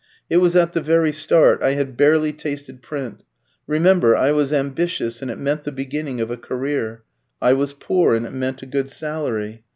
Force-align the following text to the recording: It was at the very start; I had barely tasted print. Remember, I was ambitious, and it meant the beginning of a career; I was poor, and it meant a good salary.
It 0.31 0.37
was 0.37 0.55
at 0.55 0.73
the 0.73 0.81
very 0.81 1.11
start; 1.11 1.61
I 1.61 1.73
had 1.73 1.95
barely 1.95 2.33
tasted 2.33 2.81
print. 2.81 3.21
Remember, 3.67 4.15
I 4.15 4.31
was 4.31 4.51
ambitious, 4.51 5.21
and 5.21 5.29
it 5.29 5.37
meant 5.37 5.63
the 5.63 5.71
beginning 5.71 6.19
of 6.19 6.31
a 6.31 6.37
career; 6.37 7.03
I 7.39 7.53
was 7.53 7.73
poor, 7.75 8.15
and 8.15 8.25
it 8.25 8.33
meant 8.33 8.63
a 8.63 8.65
good 8.65 8.89
salary. 8.89 9.63